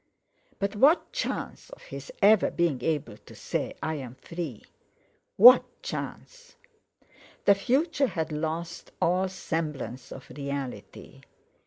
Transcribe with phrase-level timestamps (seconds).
[0.57, 4.63] But what chance of his ever being able to say: "I'm free?"
[5.37, 6.55] What chance?
[7.45, 11.21] The future had lost all semblance of reality.